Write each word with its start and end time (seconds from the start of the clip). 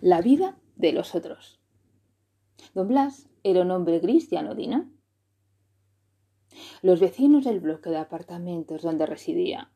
La 0.00 0.20
vida 0.20 0.58
de 0.76 0.92
los 0.92 1.14
otros. 1.14 1.60
Don 2.74 2.88
Blas 2.88 3.28
era 3.42 3.62
un 3.62 3.70
hombre 3.70 4.00
gris 4.00 4.30
y 4.32 4.36
anodino. 4.36 4.90
Los 6.82 7.00
vecinos 7.00 7.44
del 7.44 7.60
bloque 7.60 7.90
de 7.90 7.98
apartamentos 7.98 8.82
donde 8.82 9.06
residía 9.06 9.70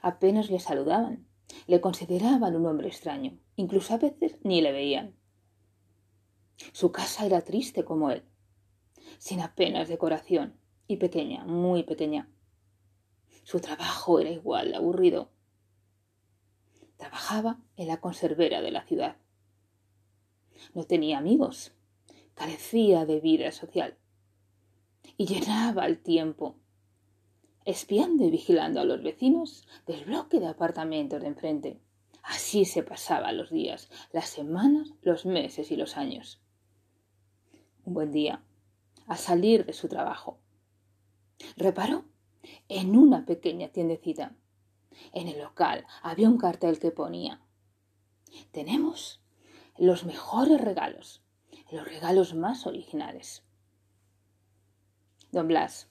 apenas 0.00 0.50
le 0.50 0.60
saludaban, 0.60 1.26
le 1.66 1.80
consideraban 1.80 2.56
un 2.56 2.66
hombre 2.66 2.88
extraño, 2.88 3.38
incluso 3.56 3.94
a 3.94 3.98
veces 3.98 4.38
ni 4.42 4.60
le 4.60 4.72
veían. 4.72 5.16
Su 6.72 6.92
casa 6.92 7.26
era 7.26 7.42
triste 7.42 7.84
como 7.84 8.10
él, 8.10 8.24
sin 9.18 9.40
apenas 9.40 9.88
decoración 9.88 10.58
y 10.86 10.96
pequeña, 10.96 11.44
muy 11.44 11.82
pequeña. 11.82 12.30
Su 13.44 13.60
trabajo 13.60 14.20
era 14.20 14.30
igual 14.30 14.74
aburrido. 14.74 15.30
Trabajaba 17.02 17.58
en 17.76 17.88
la 17.88 17.96
conservera 17.96 18.62
de 18.62 18.70
la 18.70 18.84
ciudad. 18.84 19.16
No 20.72 20.84
tenía 20.84 21.18
amigos, 21.18 21.72
carecía 22.34 23.04
de 23.06 23.18
vida 23.18 23.50
social 23.50 23.98
y 25.16 25.26
llenaba 25.26 25.86
el 25.86 26.00
tiempo 26.00 26.54
espiando 27.64 28.24
y 28.24 28.30
vigilando 28.30 28.80
a 28.80 28.84
los 28.84 29.02
vecinos 29.02 29.66
del 29.84 30.04
bloque 30.04 30.38
de 30.38 30.46
apartamentos 30.46 31.20
de 31.20 31.26
enfrente. 31.26 31.80
Así 32.22 32.64
se 32.64 32.84
pasaban 32.84 33.36
los 33.36 33.50
días, 33.50 33.90
las 34.12 34.28
semanas, 34.28 34.94
los 35.02 35.26
meses 35.26 35.72
y 35.72 35.76
los 35.76 35.96
años. 35.96 36.40
Un 37.84 37.94
buen 37.94 38.12
día, 38.12 38.44
a 39.08 39.16
salir 39.16 39.66
de 39.66 39.72
su 39.72 39.88
trabajo, 39.88 40.38
reparó 41.56 42.04
en 42.68 42.96
una 42.96 43.26
pequeña 43.26 43.70
tiendecita. 43.70 44.36
En 45.12 45.28
el 45.28 45.40
local 45.40 45.86
había 46.02 46.28
un 46.28 46.38
cartel 46.38 46.78
que 46.78 46.90
ponía 46.90 47.40
Tenemos 48.50 49.20
los 49.78 50.04
mejores 50.04 50.60
regalos, 50.60 51.22
los 51.70 51.84
regalos 51.84 52.34
más 52.34 52.66
originales. 52.66 53.42
Don 55.30 55.48
Blas 55.48 55.88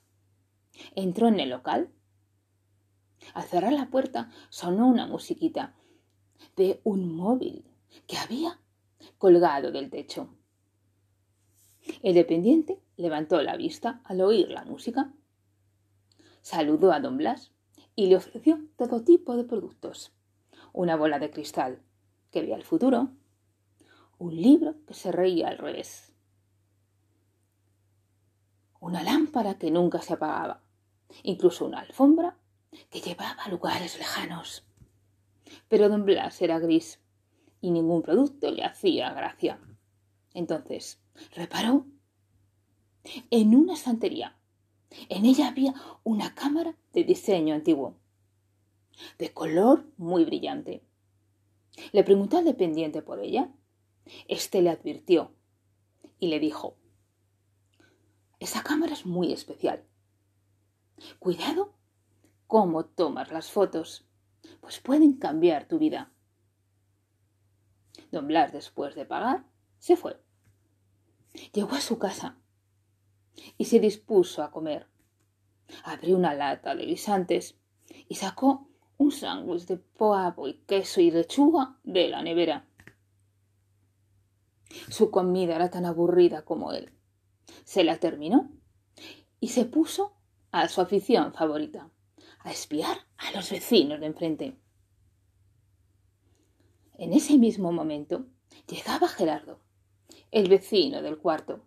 entró 0.96 1.28
en 1.28 1.40
el 1.40 1.50
local. 1.50 1.92
Al 3.34 3.44
cerrar 3.44 3.74
la 3.74 3.90
puerta 3.90 4.32
sonó 4.50 4.88
una 4.88 5.08
musiquita 5.08 5.76
de 6.56 6.82
un 6.84 7.16
móvil 7.16 7.66
que 8.08 8.18
había 8.18 8.60
colgado 9.18 9.72
del 9.72 9.90
techo. 9.90 10.30
El 12.04 12.14
dependiente 12.14 12.80
levantó 12.98 13.42
la 13.42 13.58
vista 13.58 14.02
al 14.04 14.22
oír 14.22 14.50
la 14.50 14.64
música. 14.64 15.12
Saludó 16.42 16.92
a 16.92 17.00
don 17.00 17.18
Blas 17.18 17.52
y 17.96 18.08
le 18.08 18.16
ofreció 18.16 18.60
todo 18.78 19.04
tipo 19.04 19.36
de 19.36 19.44
productos. 19.44 20.12
Una 20.74 20.96
bola 20.96 21.20
de 21.20 21.32
cristal 21.32 21.82
que 22.32 22.42
veía 22.42 22.56
el 22.56 22.64
futuro, 22.64 23.10
un 24.18 24.36
libro 24.36 24.76
que 24.88 24.94
se 24.94 25.12
reía 25.12 25.50
al 25.50 25.58
revés, 25.58 26.14
una 28.80 29.04
lámpara 29.04 29.58
que 29.58 29.70
nunca 29.70 30.02
se 30.02 30.14
apagaba, 30.14 30.62
incluso 31.24 31.66
una 31.66 31.80
alfombra 31.80 32.38
que 32.90 33.02
llevaba 33.02 33.44
a 33.44 33.50
lugares 33.50 33.98
lejanos. 33.98 34.66
Pero 35.68 35.90
don 35.90 36.06
Blas 36.06 36.42
era 36.42 36.60
gris 36.60 37.00
y 37.62 37.72
ningún 37.72 38.02
producto 38.02 38.50
le 38.52 38.64
hacía 38.64 39.14
gracia. 39.14 39.60
Entonces 40.34 41.00
reparó 41.36 41.86
en 43.30 43.56
una 43.56 43.74
estantería. 43.74 44.36
En 45.10 45.26
ella 45.26 45.48
había 45.48 45.74
una 46.04 46.36
cámara 46.36 46.76
de 46.94 47.04
diseño 47.04 47.56
antiguo, 47.56 47.98
de 49.18 49.34
color 49.34 49.86
muy 49.98 50.26
brillante. 50.26 50.84
Le 51.92 52.04
preguntó 52.04 52.38
al 52.38 52.46
dependiente 52.46 53.02
por 53.02 53.20
ella. 53.20 53.52
Este 54.28 54.62
le 54.62 54.70
advirtió 54.70 55.34
y 56.20 56.28
le 56.28 56.40
dijo 56.40 56.78
Esa 58.40 58.64
cámara 58.64 58.94
es 58.94 59.06
muy 59.06 59.32
especial. 59.32 59.86
Cuidado 61.20 61.74
cómo 62.48 62.86
tomas 62.86 63.32
las 63.32 63.50
fotos, 63.50 64.06
pues 64.60 64.80
pueden 64.80 65.14
cambiar 65.14 65.68
tu 65.68 65.80
vida. 65.80 66.12
Don 68.12 68.28
Blas, 68.28 68.52
después 68.52 68.94
de 68.96 69.06
pagar, 69.06 69.46
se 69.80 69.96
fue. 69.96 70.22
Llegó 71.54 71.76
a 71.76 71.82
su 71.82 71.98
casa 71.98 72.42
y 73.58 73.66
se 73.66 73.80
dispuso 73.80 74.44
a 74.44 74.52
comer. 74.52 74.88
Abrió 75.84 76.18
una 76.18 76.34
lata 76.34 76.76
de 76.76 76.86
guisantes 76.86 77.58
y 78.08 78.16
sacó 78.16 78.68
un 78.98 79.12
sándwich 79.12 79.66
de 79.66 79.78
pavo 79.78 80.48
y 80.48 80.60
queso 80.66 81.02
y 81.02 81.12
lechuga 81.12 81.78
de 81.84 82.08
la 82.10 82.22
nevera. 82.22 82.68
Su 84.90 85.12
comida 85.12 85.56
era 85.56 85.70
tan 85.70 85.86
aburrida 85.86 86.44
como 86.44 86.72
él. 86.72 86.92
Se 87.64 87.84
la 87.84 87.98
terminó 87.98 88.52
y 89.40 89.50
se 89.50 89.66
puso 89.66 90.14
a 90.52 90.68
su 90.68 90.82
afición 90.82 91.34
favorita, 91.34 91.90
a 92.40 92.52
espiar 92.52 92.98
a 93.18 93.32
los 93.32 93.50
vecinos 93.52 94.00
de 94.00 94.06
enfrente. 94.06 94.58
En 96.94 97.14
ese 97.14 97.38
mismo 97.38 97.72
momento 97.72 98.28
llegaba 98.68 99.08
Gerardo, 99.08 99.60
el 100.30 100.50
vecino 100.50 101.02
del 101.02 101.18
cuarto. 101.18 101.66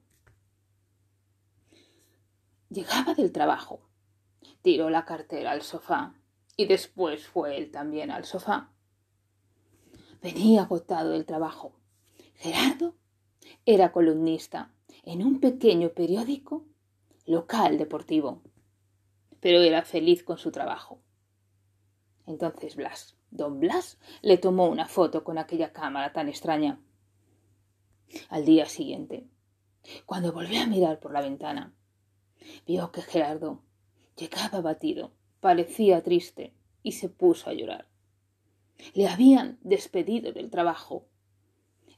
Llegaba 2.74 3.14
del 3.14 3.30
trabajo, 3.30 3.88
tiró 4.62 4.90
la 4.90 5.04
cartera 5.04 5.52
al 5.52 5.62
sofá 5.62 6.12
y 6.56 6.66
después 6.66 7.24
fue 7.24 7.56
él 7.56 7.70
también 7.70 8.10
al 8.10 8.24
sofá. 8.24 8.72
Venía 10.20 10.62
agotado 10.62 11.10
del 11.10 11.24
trabajo. 11.24 11.76
Gerardo 12.34 12.96
era 13.64 13.92
columnista 13.92 14.72
en 15.04 15.24
un 15.24 15.38
pequeño 15.38 15.90
periódico 15.90 16.66
local 17.26 17.78
deportivo, 17.78 18.42
pero 19.38 19.60
era 19.60 19.82
feliz 19.82 20.24
con 20.24 20.38
su 20.38 20.50
trabajo. 20.50 21.00
Entonces 22.26 22.74
Blas, 22.74 23.16
don 23.30 23.60
Blas, 23.60 24.00
le 24.20 24.36
tomó 24.36 24.66
una 24.66 24.88
foto 24.88 25.22
con 25.22 25.38
aquella 25.38 25.72
cámara 25.72 26.12
tan 26.12 26.28
extraña. 26.28 26.80
Al 28.30 28.44
día 28.44 28.66
siguiente, 28.66 29.28
cuando 30.06 30.32
volvió 30.32 30.60
a 30.60 30.66
mirar 30.66 30.98
por 30.98 31.12
la 31.12 31.20
ventana, 31.20 31.72
Vio 32.66 32.90
que 32.92 33.02
Gerardo 33.02 33.62
llegaba 34.16 34.60
batido, 34.60 35.12
parecía 35.40 36.02
triste 36.02 36.54
y 36.82 36.92
se 36.92 37.08
puso 37.08 37.50
a 37.50 37.54
llorar. 37.54 37.88
Le 38.94 39.08
habían 39.08 39.58
despedido 39.62 40.32
del 40.32 40.50
trabajo. 40.50 41.06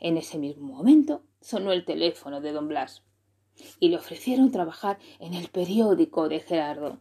En 0.00 0.16
ese 0.16 0.38
mismo 0.38 0.74
momento 0.74 1.22
sonó 1.40 1.72
el 1.72 1.84
teléfono 1.84 2.40
de 2.40 2.52
don 2.52 2.68
Blas 2.68 3.02
y 3.80 3.88
le 3.88 3.96
ofrecieron 3.96 4.50
trabajar 4.50 4.98
en 5.18 5.34
el 5.34 5.48
periódico 5.48 6.28
de 6.28 6.40
Gerardo. 6.40 6.98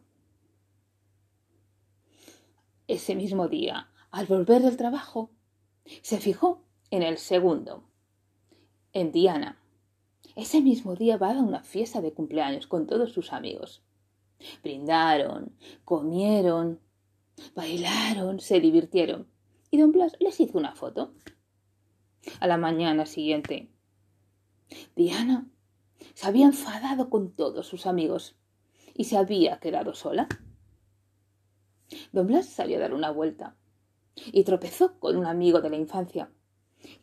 Ese 2.88 3.16
mismo 3.16 3.48
día, 3.48 3.90
al 4.12 4.28
volver 4.28 4.62
del 4.62 4.78
trabajo, 4.78 5.32
se 6.02 6.20
fijó 6.20 6.64
en 6.92 7.04
el 7.04 7.18
segundo, 7.18 7.84
en 8.94 9.12
Diana, 9.12 9.60
ese 10.36 10.62
mismo 10.62 10.96
día 10.96 11.18
va 11.18 11.32
a 11.32 11.42
una 11.42 11.64
fiesta 11.64 12.02
de 12.02 12.14
cumpleaños 12.14 12.68
con 12.68 12.88
todos 12.88 13.14
sus 13.14 13.32
amigos. 13.32 13.84
Brindaron, 14.62 15.56
comieron, 15.86 16.82
bailaron, 17.56 18.40
se 18.42 18.60
divirtieron. 18.60 19.28
Y 19.72 19.78
don 19.78 19.94
Blas 19.94 20.16
les 20.20 20.40
hizo 20.40 20.58
una 20.58 20.76
foto. 20.76 21.14
A 22.40 22.48
la 22.48 22.58
mañana 22.58 23.06
siguiente, 23.06 23.70
Diana 24.96 25.48
se 26.14 26.28
había 26.28 26.46
enfadado 26.46 27.10
con 27.10 27.32
todos 27.32 27.68
sus 27.68 27.86
amigos 27.86 28.36
y 28.94 29.06
se 29.06 29.18
había 29.18 29.60
quedado 29.60 29.94
sola. 29.94 30.28
Don 32.12 32.28
Blas 32.28 32.48
salió 32.48 32.78
a 32.78 32.82
dar 32.82 32.94
una 32.94 33.12
vuelta 33.12 33.56
y 34.16 34.44
tropezó 34.44 35.00
con 35.00 35.16
un 35.16 35.26
amigo 35.26 35.62
de 35.62 35.70
la 35.70 35.78
infancia 35.78 36.30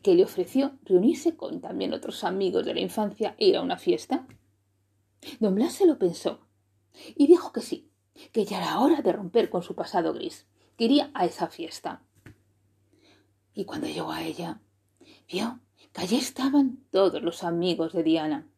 que 0.03 0.15
le 0.15 0.25
ofreció 0.25 0.79
reunirse 0.85 1.37
con 1.37 1.61
también 1.61 1.93
otros 1.93 2.25
amigos 2.25 2.65
de 2.65 2.75
la 2.75 2.81
infancia 2.81 3.35
e 3.39 3.49
ir 3.49 3.57
a 3.57 3.63
una 3.63 3.79
fiesta. 3.79 4.27
Don 5.41 5.55
Blas 5.55 5.75
se 5.75 5.87
lo 5.87 5.99
pensó 5.99 6.41
y 7.15 7.27
dijo 7.27 7.53
que 7.53 7.61
sí, 7.61 7.89
que 8.33 8.45
ya 8.45 8.59
era 8.59 8.81
hora 8.81 9.03
de 9.03 9.13
romper 9.13 9.51
con 9.51 9.63
su 9.63 9.75
pasado 9.75 10.13
gris, 10.13 10.47
que 10.77 10.85
iría 10.85 11.11
a 11.15 11.25
esa 11.25 11.49
fiesta. 11.49 12.03
Y 13.55 13.65
cuando 13.65 13.87
llegó 13.87 14.13
a 14.13 14.23
ella, 14.23 14.61
vio 15.31 15.61
que 15.93 16.01
allí 16.01 16.17
estaban 16.17 16.85
todos 16.91 17.23
los 17.23 17.45
amigos 17.45 17.93
de 17.93 18.03
Diana. 18.03 18.49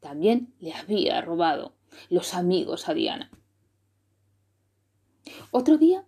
También 0.00 0.54
le 0.58 0.74
había 0.74 1.20
robado 1.20 1.74
los 2.10 2.34
amigos 2.34 2.88
a 2.88 2.94
Diana. 2.94 3.30
Otro 5.50 5.78
día 5.78 6.04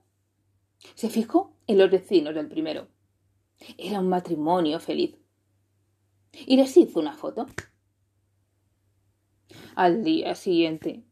se 0.94 1.08
fijó 1.08 1.54
en 1.66 1.78
los 1.78 1.90
vecinos 1.90 2.34
del 2.34 2.48
primero 2.48 2.88
era 3.78 4.00
un 4.00 4.08
matrimonio 4.08 4.80
feliz. 4.80 5.16
Y 6.32 6.56
les 6.56 6.76
hizo 6.76 7.00
una 7.00 7.14
foto. 7.14 7.46
Al 9.74 10.04
día 10.04 10.34
siguiente, 10.34 11.04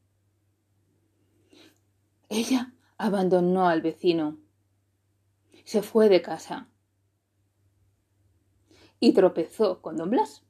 ella 2.29 2.75
abandonó 2.97 3.69
al 3.69 3.83
vecino. 3.83 4.39
Se 5.65 5.83
fue 5.83 6.09
de 6.09 6.21
casa 6.23 6.69
y 9.01 9.13
tropezó 9.13 9.81
con 9.81 9.97
don 9.97 10.11
Blas 10.11 10.43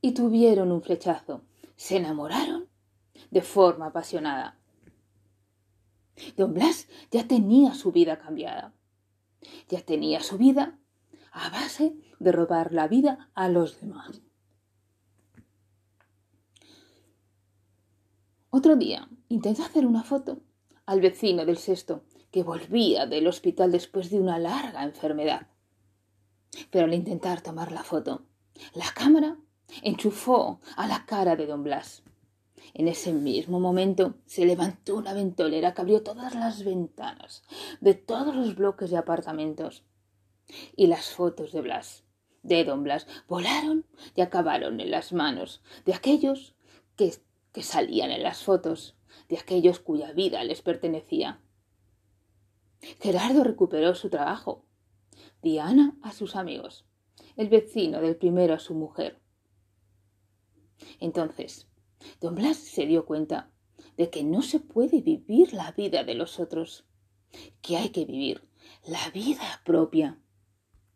y 0.00 0.12
tuvieron 0.12 0.72
un 0.72 0.82
flechazo. 0.82 1.42
Se 1.76 1.96
enamoraron 1.96 2.68
de 3.30 3.42
forma 3.42 3.86
apasionada. 3.86 4.58
Don 6.36 6.52
Blas 6.52 6.88
ya 7.10 7.26
tenía 7.26 7.74
su 7.74 7.92
vida 7.92 8.18
cambiada. 8.18 8.74
Ya 9.68 9.80
tenía 9.80 10.20
su 10.20 10.36
vida 10.36 10.78
a 11.32 11.50
base 11.50 11.94
de 12.18 12.32
robar 12.32 12.72
la 12.72 12.88
vida 12.88 13.30
a 13.34 13.48
los 13.48 13.80
demás. 13.80 14.22
Otro 18.50 18.76
día 18.76 19.08
intentó 19.28 19.62
hacer 19.62 19.86
una 19.86 20.02
foto 20.02 20.40
al 20.86 21.00
vecino 21.00 21.44
del 21.44 21.56
sexto 21.56 22.02
que 22.30 22.42
volvía 22.42 23.06
del 23.06 23.26
hospital 23.26 23.70
después 23.72 24.10
de 24.10 24.18
una 24.18 24.38
larga 24.38 24.82
enfermedad. 24.82 25.46
Pero 26.70 26.86
al 26.86 26.94
intentar 26.94 27.42
tomar 27.42 27.70
la 27.70 27.84
foto, 27.84 28.22
la 28.74 28.86
cámara 28.92 29.36
enchufó 29.82 30.60
a 30.76 30.86
la 30.86 31.06
cara 31.06 31.36
de 31.36 31.46
don 31.46 31.62
Blas. 31.62 32.02
En 32.74 32.88
ese 32.88 33.12
mismo 33.12 33.60
momento 33.60 34.14
se 34.26 34.44
levantó 34.44 34.96
una 34.96 35.14
ventolera 35.14 35.74
que 35.74 35.80
abrió 35.80 36.02
todas 36.02 36.34
las 36.34 36.64
ventanas 36.64 37.42
de 37.80 37.94
todos 37.94 38.34
los 38.34 38.54
bloques 38.54 38.90
de 38.90 38.96
apartamentos. 38.96 39.84
Y 40.76 40.86
las 40.86 41.10
fotos 41.10 41.52
de 41.52 41.60
Blas, 41.60 42.04
de 42.42 42.64
don 42.64 42.82
Blas, 42.82 43.06
volaron 43.28 43.86
y 44.14 44.20
acabaron 44.20 44.80
en 44.80 44.90
las 44.90 45.12
manos 45.12 45.62
de 45.84 45.94
aquellos 45.94 46.54
que, 46.96 47.14
que 47.52 47.62
salían 47.62 48.10
en 48.10 48.22
las 48.22 48.42
fotos, 48.42 48.96
de 49.28 49.38
aquellos 49.38 49.80
cuya 49.80 50.12
vida 50.12 50.42
les 50.44 50.62
pertenecía. 50.62 51.40
Gerardo 53.00 53.44
recuperó 53.44 53.94
su 53.94 54.08
trabajo, 54.08 54.64
Diana 55.42 55.98
a 56.02 56.12
sus 56.12 56.36
amigos, 56.36 56.86
el 57.36 57.48
vecino 57.48 58.00
del 58.00 58.16
primero 58.16 58.54
a 58.54 58.58
su 58.58 58.74
mujer. 58.74 59.20
Entonces, 60.98 61.68
don 62.20 62.34
Blas 62.34 62.56
se 62.56 62.86
dio 62.86 63.04
cuenta 63.04 63.50
de 63.96 64.10
que 64.10 64.24
no 64.24 64.42
se 64.42 64.60
puede 64.60 65.02
vivir 65.02 65.52
la 65.52 65.72
vida 65.72 66.04
de 66.04 66.14
los 66.14 66.40
otros, 66.40 66.86
que 67.60 67.76
hay 67.76 67.90
que 67.90 68.04
vivir 68.04 68.48
la 68.86 69.10
vida 69.10 69.60
propia. 69.64 70.18